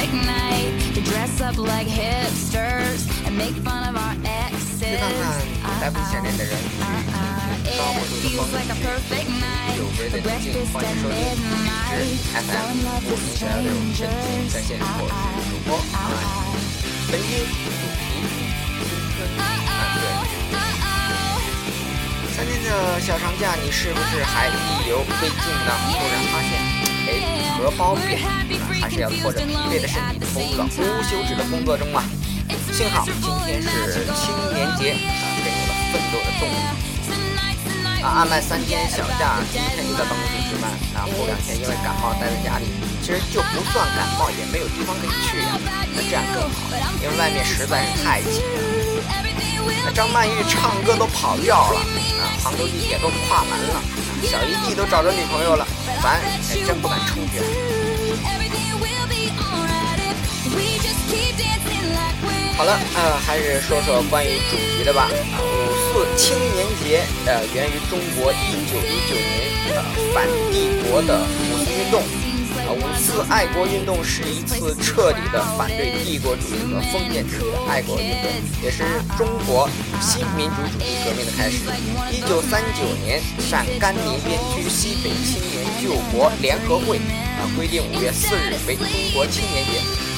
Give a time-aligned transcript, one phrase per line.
[0.00, 4.14] feels like a perfect night to dress up like hipsters and make fun of our
[4.24, 4.98] exes.
[4.98, 10.48] 看看来不及前年的人与 Uh, 高 it 活度的 feels 风 like a，perfect night 久违 for 的宁静。
[10.50, 12.16] breakfast 欢迎 at 收听荔枝 midnight.
[12.32, 14.48] FM Fall in love 五 with 零四幺六深度 strangers.
[14.50, 15.12] 在线，我是
[15.50, 16.18] 主播安安。
[17.10, 19.42] 本期主题青春啊，
[20.00, 20.02] 对。
[22.34, 22.66] 三天的
[23.00, 24.50] 小长假，你是不是还意
[24.88, 25.70] 犹未尽呢？
[25.92, 26.50] 突然发现，
[27.06, 27.08] 哎，
[27.58, 28.26] 荷包扁了，
[28.80, 32.02] 还是要拖着疲惫的身体投入到无休止的工作中啊。
[32.72, 36.58] 幸好今天是青年节啊，给我了奋斗的动力。
[38.02, 42.64] 啊，安排三天小假，第一天就在办公室值班，然后两天因为感冒待在家里。
[43.02, 45.58] 其实就不算感冒，也没有地方可以去呀、
[45.94, 48.58] 那这样更好，因为外面实在是太挤了。
[49.84, 51.80] 那张曼玉唱歌都跑调了，
[52.20, 53.82] 啊，杭州地铁都跨门了，
[54.24, 55.66] 小姨弟都找着女朋友了，
[56.02, 57.40] 咱还真不敢出去。
[62.56, 65.08] 好了，呃，还是说说关于主题的吧。
[65.32, 69.82] 啊，五四青年节，呃，源于中国一九一九年呃
[70.12, 72.02] 反帝国的五四运动。
[72.60, 78.30] 啊，五四爱国运动是一次彻底的反对帝国主义和封建主义的爱国运动，
[78.62, 78.84] 也是
[79.16, 79.66] 中国
[79.98, 81.64] 新民主主义革命的开始。
[82.12, 90.09] 一九三九年，陕甘宁边区西北青年救国联合会啊规定五月四日为中国青年节。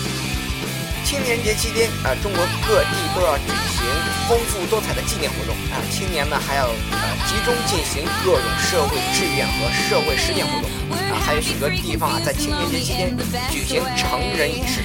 [1.13, 3.85] 青年节期间，啊，中国各地都要举行
[4.27, 10.71] 丰富多彩的纪念活动啊，青年们还要呃集中进行各种社会志愿和社会实践活动
[11.13, 13.15] 啊，还有许多地方啊在青年节期间
[13.51, 14.81] 举行成人仪式。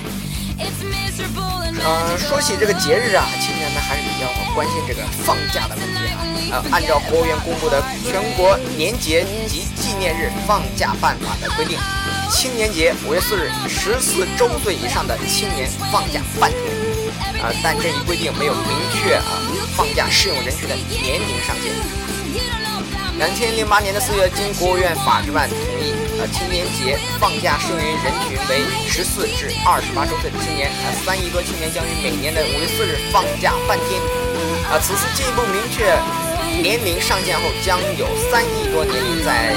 [1.79, 6.27] 呃，说起这个节日啊，青年们还是比较关心这个放假的问题啊。
[6.51, 11.79] 呃，按照国务院公布的《全国年节及纪念日放假办法》的规定，
[12.29, 16.61] 青年节五月四日，十四周岁以上的青年放假半天。
[17.41, 19.39] 啊、但这一规定没有明确啊
[19.75, 21.71] 放假适用人群的年龄上限。
[23.17, 34.01] 两千零八年的四月，经国务院法制办同意，呃，青年节放假适用于人群为十四至二十八周岁的青年，呃，三亿多青年将于每年的五月四日放假半天。
[34.69, 35.95] 啊，此次进一步明确
[36.61, 39.53] 年龄上限后，将有三亿多年龄在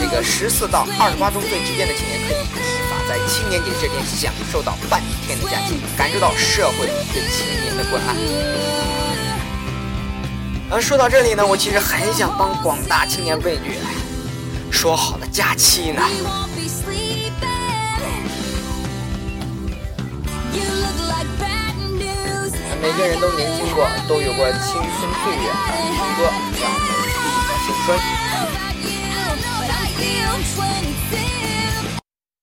[0.00, 2.46] 这个十四到二十八周岁之间的青年，可以依
[2.88, 8.14] 法在青年节这天享受到半天的假期，感受到社会对青年的关爱。
[10.70, 13.78] 而，说到这里呢，我其实很想帮广大青年问一句：
[14.70, 16.02] 说好的假期呢？
[22.80, 25.66] 每个人都年轻过，都有过青春岁月啊！
[25.90, 26.30] 听歌
[26.62, 28.27] 让我们记忆青春。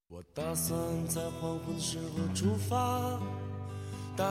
[0.09, 0.77] 我打算
[1.07, 3.19] 在黄昏时候出发。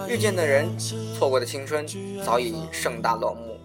[0.08, 1.86] 遇见的人，错过的青春，
[2.24, 3.58] 早已盛大落幕，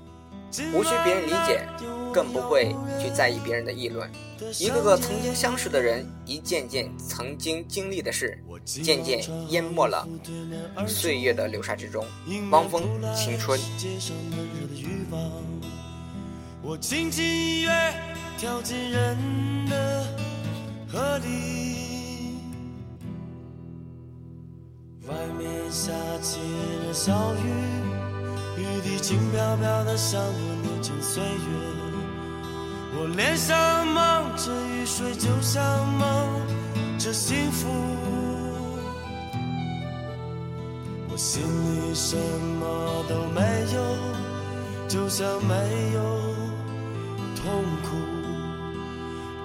[0.73, 1.65] 无需别人理解，
[2.13, 4.11] 更不会去在意别人的议论。
[4.57, 10.07] 一个个曾经相识的人，一件件曾经经历的事，渐渐淹没了
[10.87, 12.05] 岁月的流沙之中。
[12.51, 12.83] 汪峰，
[13.15, 13.59] 青春。
[16.61, 17.69] 我轻轻跃，
[18.39, 19.17] 跳进人
[19.65, 20.01] 的
[20.87, 22.37] 河里。
[25.05, 25.91] 外面下
[26.21, 26.39] 起
[26.87, 31.29] 了小雨，雨滴轻飘飘的向我流进岁月。
[32.97, 37.67] 我脸上蒙着雨水，就像蒙着幸福。
[41.11, 43.41] 我心里什么都没
[43.73, 45.99] 有，就像没有
[47.35, 48.18] 痛苦。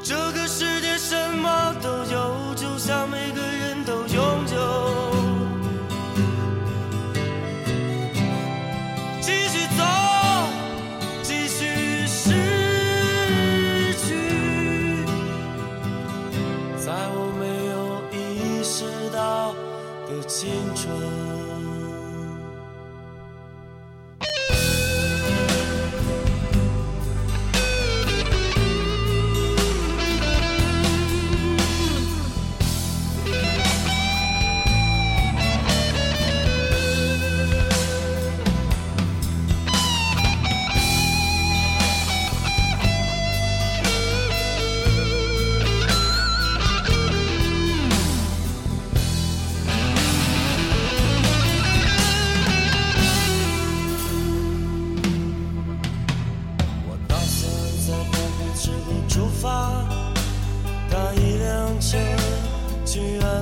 [0.07, 5.14] 这个世界什么都有，就像每个人都拥有。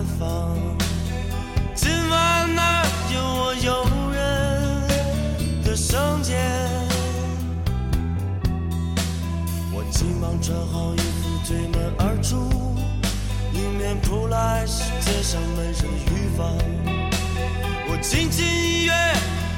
[0.02, 0.58] 远方，
[1.76, 2.82] 今晚那
[3.14, 6.36] 有我游人的圣洁，
[9.72, 12.50] 我急忙穿好衣服，推门而出，
[13.52, 16.52] 迎面扑来，是街上没人雨房，
[17.88, 18.92] 我轻轻一跃，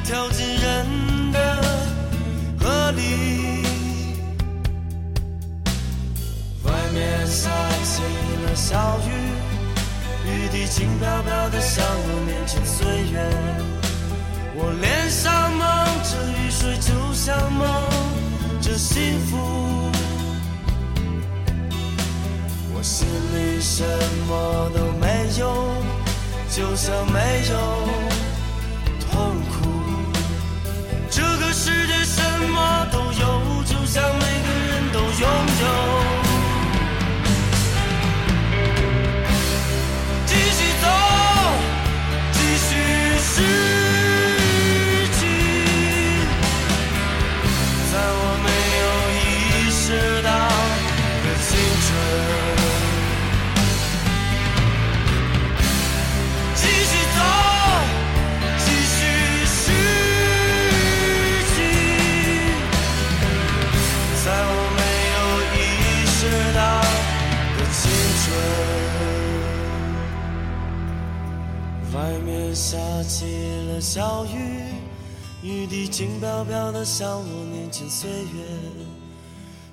[0.05, 1.63] 跳进人的
[2.61, 3.63] 河里，
[6.65, 7.51] 外面下
[7.83, 8.03] 起
[8.45, 9.44] 了小雨。
[10.27, 13.21] 雨滴轻飘飘的像我年轻岁月。
[14.57, 15.61] 我脸上蒙
[16.03, 16.11] 着
[16.41, 17.67] 雨水，就像蒙
[18.61, 19.37] 着幸福。
[22.73, 23.85] 我心里什
[24.29, 25.07] 么都没
[25.39, 25.43] 有，
[26.51, 27.19] 就像没
[27.51, 27.55] 有
[72.55, 73.25] 下起
[73.69, 74.63] 了小雨，
[75.43, 78.45] 雨滴轻飘飘的像我年轻岁月。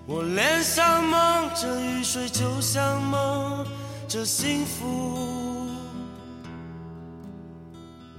[0.07, 3.65] 我脸上蒙着雨水，就像蒙
[4.07, 5.69] 着幸福。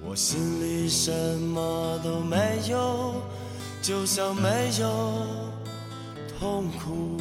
[0.04, 2.36] 我心里什么都没
[2.68, 3.14] 有，
[3.82, 5.26] 就像没有
[6.38, 7.20] 痛苦。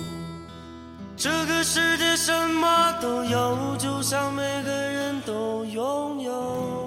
[1.17, 6.80] 这个世界什么都有，就像每个人都拥有。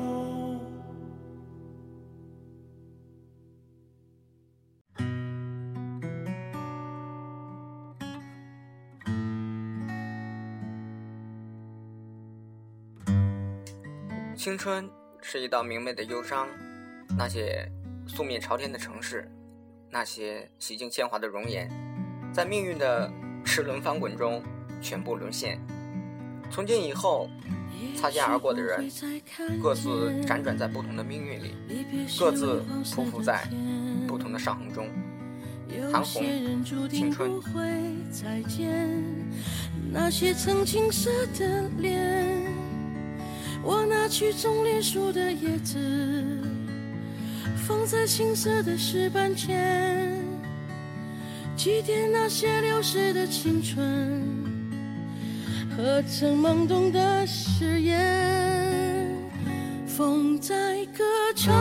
[14.45, 14.87] 青春
[15.23, 16.47] 是一道明媚的忧伤，
[17.17, 17.67] 那些
[18.07, 19.27] 素面朝天的城市，
[19.89, 21.67] 那些洗尽铅华的容颜，
[22.31, 23.11] 在命运的
[23.43, 24.43] 齿轮翻滚中
[24.83, 25.59] 全部沦陷。
[26.51, 27.27] 从今以后，
[27.97, 28.87] 擦肩而过的人，
[29.63, 31.55] 各自辗转在不同的命运里，
[32.19, 33.49] 各自匍匐在
[34.07, 34.87] 不同的伤痕中。
[35.91, 36.23] 韩红，
[36.91, 37.41] 青春。
[39.91, 42.44] 那些曾青涩的脸，
[43.65, 45.79] 我拿去种莲树的叶子，
[47.67, 50.23] 放在青涩的石板前，
[51.57, 54.23] 祭奠那些流逝的青春
[55.75, 59.09] 和曾懵懂的誓言。
[59.87, 61.03] 风在歌
[61.35, 61.55] 唱，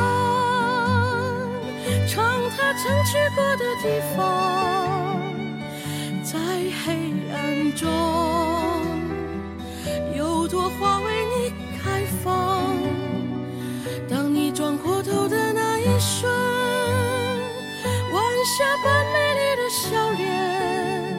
[2.08, 5.22] 唱它曾去过的地方，
[6.24, 6.38] 在
[6.84, 7.88] 黑暗中，
[10.18, 11.00] 有朵花
[18.56, 21.18] 下般美丽的笑脸，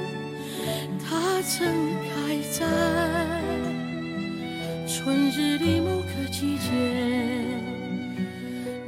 [1.00, 1.66] 它曾
[2.04, 2.64] 开在
[4.86, 6.70] 春日里某个季节。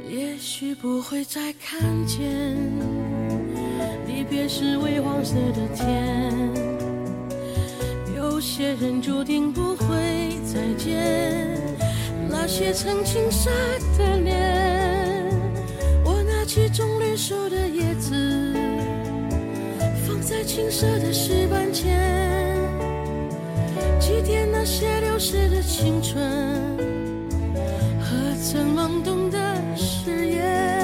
[0.09, 2.55] 也许不会再看见，
[4.07, 6.33] 离别时微黄色的天。
[8.15, 11.61] 有些人注定不会再见，
[12.29, 13.51] 那些曾青涩
[13.97, 14.77] 的脸。
[16.05, 18.15] 我拿起棕榈树的叶子，
[20.29, 21.97] 在青涩的石板前，
[23.97, 26.21] 祭奠那些流逝的青春。
[28.01, 30.76] 和曾懵懂的誓言。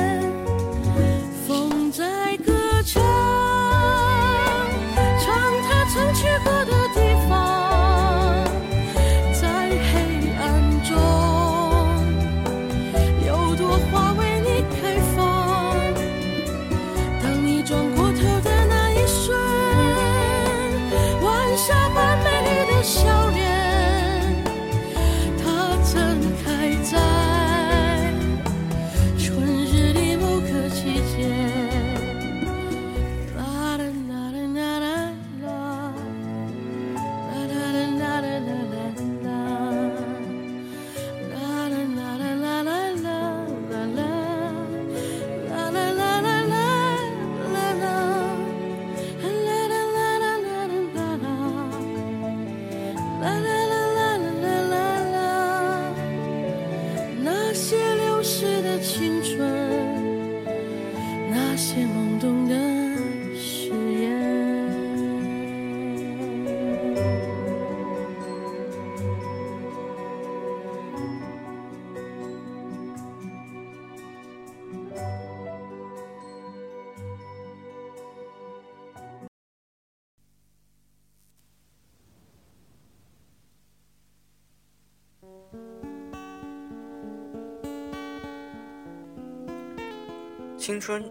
[90.63, 91.03] 青春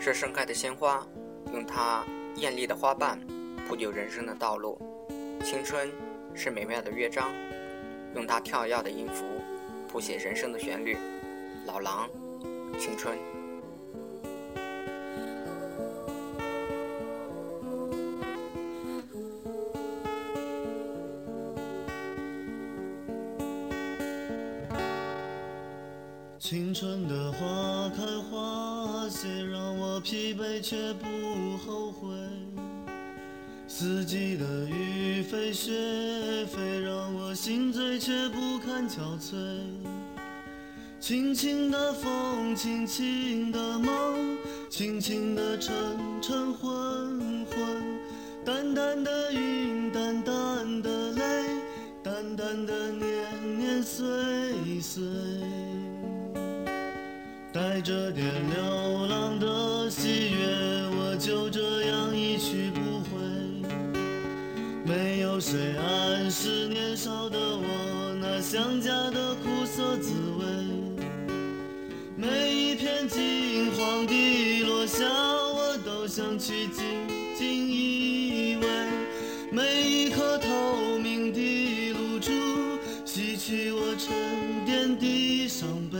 [0.00, 1.06] 是盛开的鲜花，
[1.52, 3.16] 用它艳丽的花瓣
[3.64, 4.76] 铺就人生的道路；
[5.44, 5.88] 青春
[6.34, 7.30] 是美妙的乐章，
[8.16, 9.24] 用它跳跃的音符
[9.88, 10.96] 谱写人生的旋律。
[11.64, 12.10] 老狼，
[12.76, 13.16] 青春。
[31.58, 32.08] 后悔；
[33.66, 35.72] 四季的雨飞雪
[36.46, 39.34] 飞，让我心醉却不堪憔悴。
[41.00, 44.36] 轻轻的风，轻轻的梦，
[44.68, 45.74] 轻轻的晨
[46.20, 47.58] 晨昏昏，
[48.44, 51.22] 淡淡的云，淡淡的泪，
[52.02, 54.04] 淡淡的年年岁
[54.80, 55.04] 岁。
[57.50, 59.77] 带着点流浪的
[65.40, 70.44] 谁暗示年少的我那想家的苦涩滋味。
[72.16, 76.84] 每一片金黄的落下，我都想去紧
[77.38, 78.66] 紧依偎。
[79.52, 82.32] 每一颗透明的露珠，
[83.04, 85.98] 洗去我沉淀的伤悲。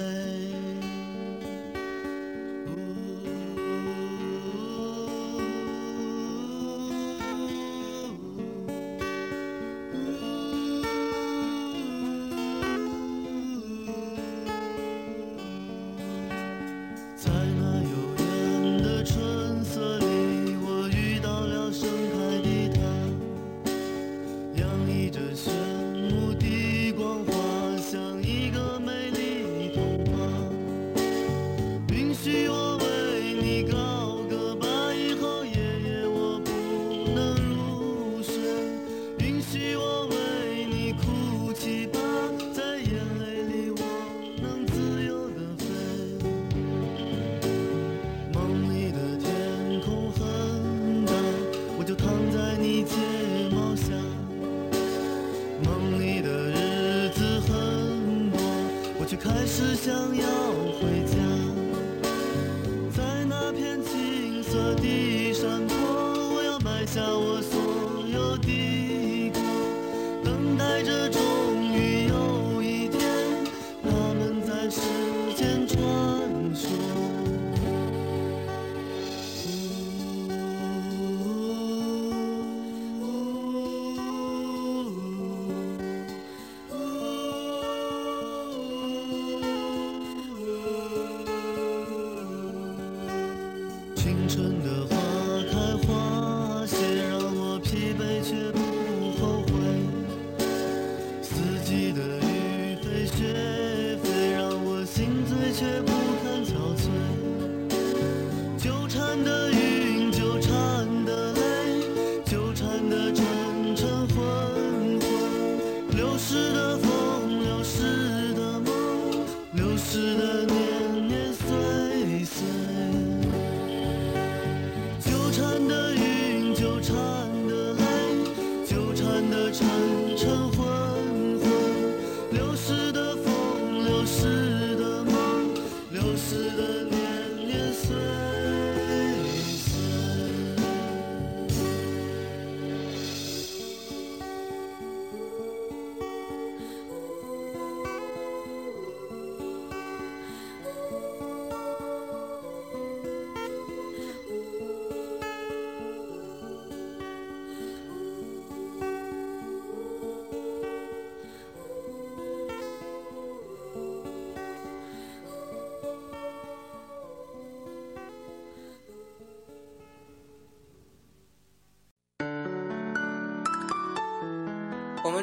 [59.58, 60.47] 只想要。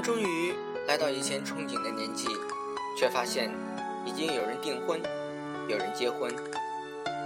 [0.05, 0.53] 终于
[0.87, 2.27] 来到以前憧憬的年纪，
[2.95, 3.49] 却发现
[4.05, 5.01] 已经有人订婚，
[5.67, 6.31] 有人结婚，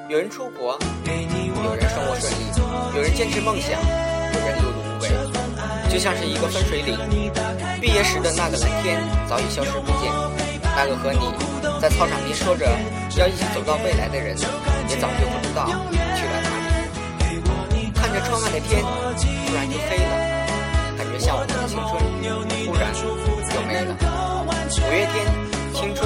[0.08, 3.72] 有人出国，有人生活顺利，有人坚持梦想，
[4.32, 6.98] 有人碌碌无为，就像是一个分水岭。
[7.82, 10.10] 毕业时的那个蓝天早已消失不见，
[10.64, 11.20] 那个和你
[11.82, 12.66] 在操场边说着
[13.18, 14.38] 要一起走到未来的人，
[14.88, 15.68] 也早就不知道
[16.16, 16.50] 去了哪
[17.76, 17.92] 里。
[17.94, 20.39] 看着窗外的天，突然就黑了。
[21.20, 21.92] 像我们的青春，
[22.66, 23.92] 突然就没了。
[24.80, 25.16] 五月天，
[25.74, 26.00] 青春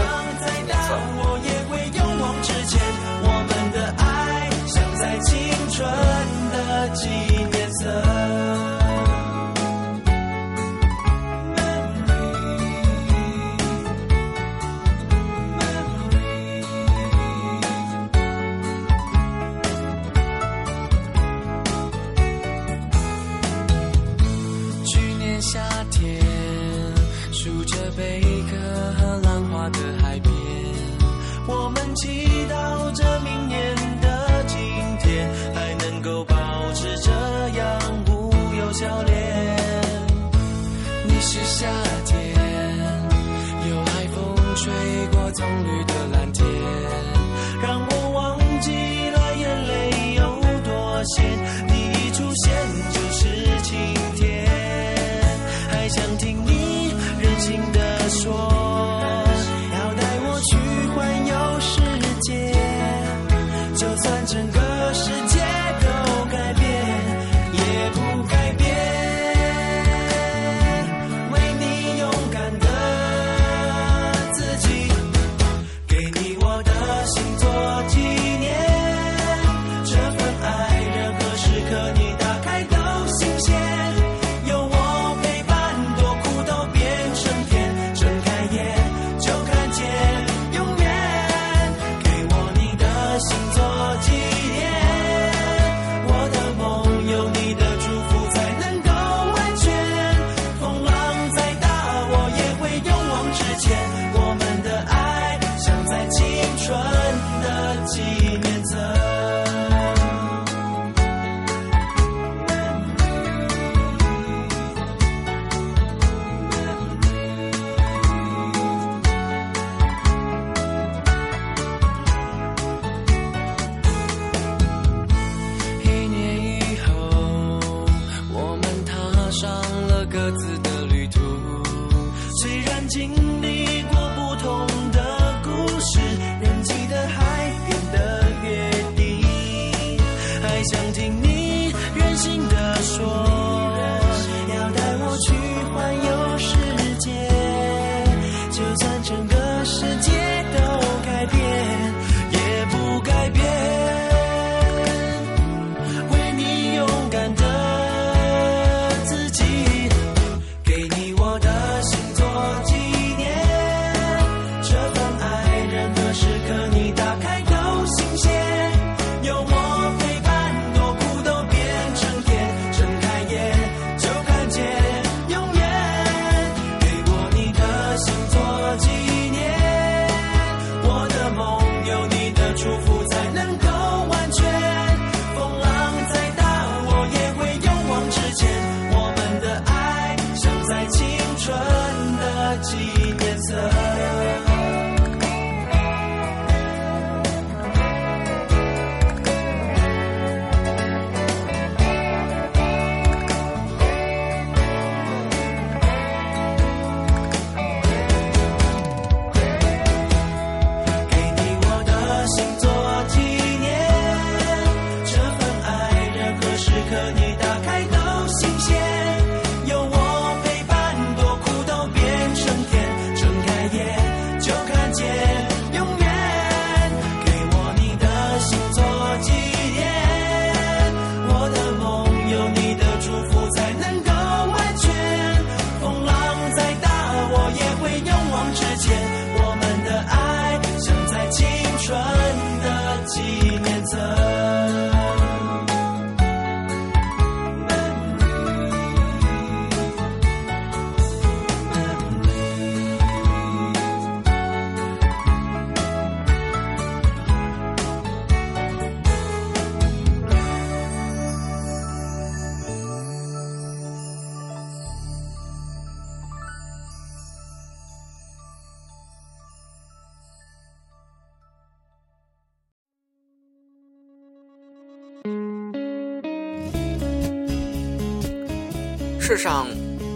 [279.25, 279.67] 世上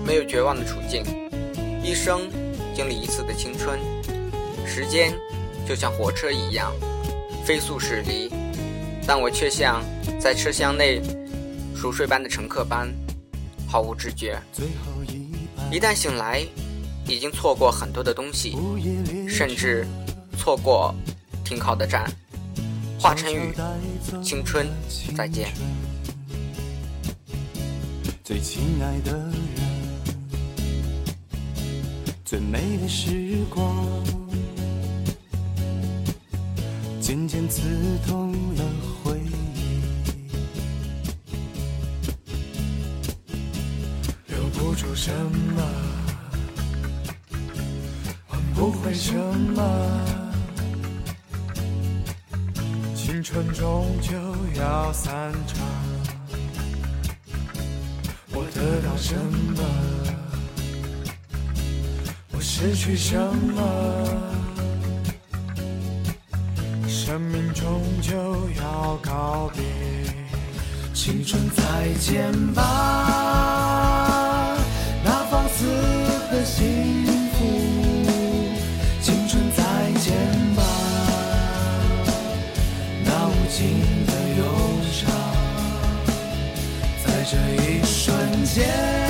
[0.06, 1.02] 没有绝望的处境
[1.82, 2.30] 一生
[2.76, 3.80] 经历一次的青春
[4.66, 5.18] 时间
[5.66, 6.74] 就像火车一样
[7.46, 8.30] 飞速驶离
[9.08, 9.82] 但我却像
[10.20, 11.02] 在车厢内
[11.74, 12.94] 熟睡般的乘客般
[13.66, 14.38] 毫无知觉
[15.72, 16.46] 一旦醒来
[17.08, 18.58] 已经错过很多的东西
[19.26, 19.88] 甚至
[20.38, 20.94] 错过
[21.46, 22.12] 停靠的站。
[23.00, 23.54] 华晨宇
[24.22, 24.68] 青春
[25.16, 25.54] 再见。
[28.28, 29.32] 最亲爱的人
[32.26, 33.74] 最美的时光
[37.00, 37.62] 渐渐刺
[38.06, 38.66] 痛了
[39.02, 40.28] 回忆。
[44.28, 45.10] 留不住什
[45.56, 45.64] 么
[48.28, 49.16] 换不回什
[49.56, 49.64] 么。
[52.94, 54.12] 青春终究
[54.60, 55.97] 要散场。
[58.58, 59.14] 得到什
[59.56, 59.62] 么？
[62.32, 63.62] 我失去什么？
[66.88, 69.64] 生命终究要告别
[70.92, 71.62] 青春再
[72.00, 72.64] 见吧。
[75.06, 75.66] 那放肆
[76.32, 77.38] 的幸福
[79.02, 79.62] 青春再
[80.02, 80.16] 见
[80.56, 80.64] 吧。
[83.06, 83.58] 那无尽
[84.08, 84.42] 的忧
[84.92, 84.98] 伤
[87.06, 87.67] 在这一
[88.48, 89.07] 谢。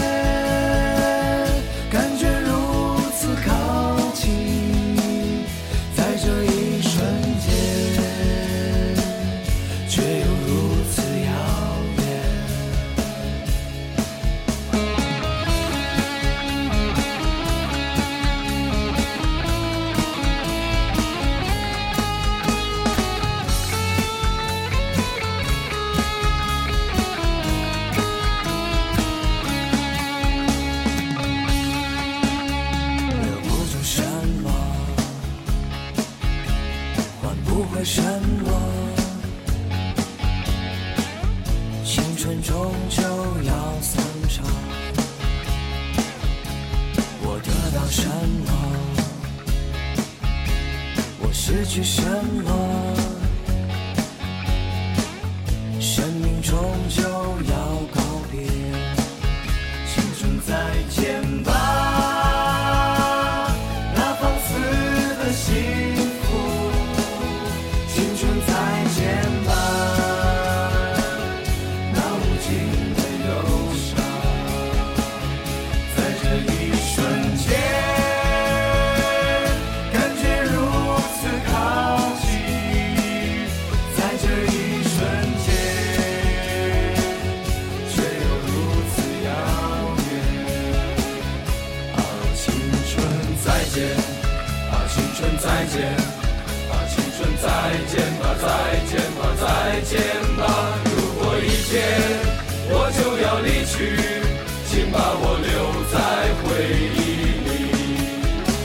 [106.58, 106.98] 回忆。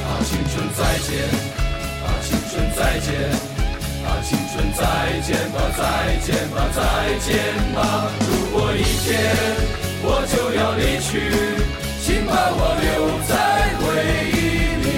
[0.01, 1.29] 啊，青春再见！
[2.03, 3.13] 啊，青春再见！
[4.03, 4.81] 啊，青春再
[5.21, 6.81] 见吧，再见吧，再
[7.19, 7.31] 见
[7.75, 8.11] 吧！
[8.21, 9.13] 如果一天
[10.03, 11.11] 我就要离去，
[12.01, 12.91] 请把我留
[13.29, 13.33] 在
[13.77, 13.85] 回
[14.33, 14.35] 忆
[14.83, 14.89] 里。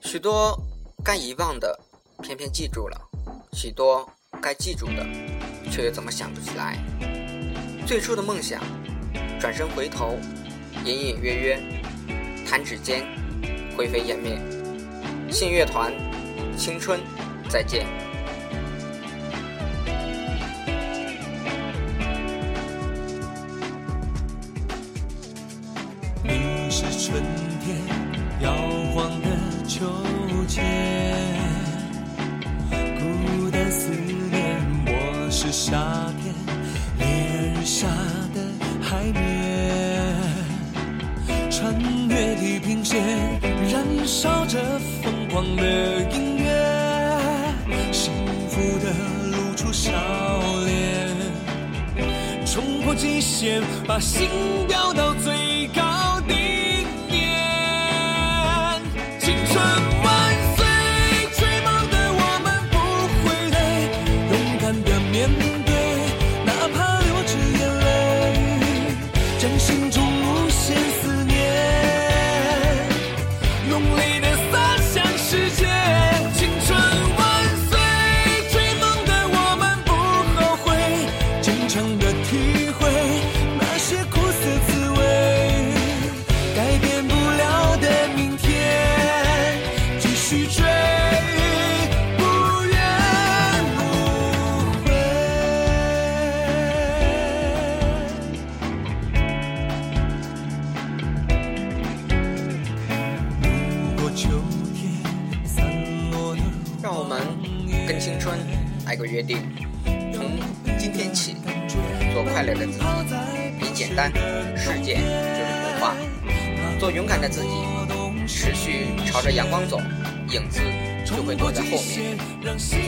[0.00, 0.60] 许多
[1.04, 1.78] 该遗忘的，
[2.20, 3.11] 偏偏记住了。
[3.56, 4.08] 许多
[4.40, 5.06] 该记住的
[5.70, 6.78] 却又怎么想不起来。
[7.86, 8.60] 最初的梦想
[9.38, 10.18] 转身回头
[10.84, 11.80] 隐隐约约
[12.48, 13.04] 弹指间
[13.76, 14.62] 灰飞烟灭。
[15.30, 15.90] 信乐团
[16.58, 17.00] 青春
[17.48, 17.86] 再见。
[26.22, 27.22] 你是春
[27.60, 27.78] 天
[28.40, 28.71] 摇
[44.22, 44.60] 烧着
[45.02, 46.46] 疯狂的音乐，
[47.90, 48.12] 幸
[48.48, 48.92] 福的
[49.32, 49.90] 露出笑
[50.64, 51.10] 脸，
[52.46, 54.28] 冲破极限，把心
[54.68, 55.11] 飙到。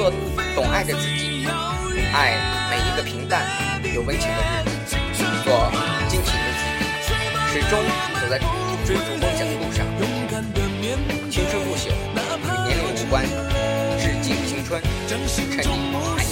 [0.04, 0.12] 做
[0.54, 1.48] 懂爱的自己，
[2.12, 2.36] 爱
[2.68, 3.42] 每一个平淡
[3.94, 4.36] 又温情的
[4.66, 4.96] 日子，
[5.42, 5.72] 做
[6.10, 7.08] 尽情的自己，
[7.50, 7.80] 始终
[8.20, 8.38] 走在
[8.84, 9.86] 追逐梦想的路上。
[11.30, 13.24] 青春不朽，与年龄无关，
[13.98, 16.23] 致敬青春，趁你还。